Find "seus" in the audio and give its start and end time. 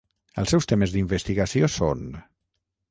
0.53-0.67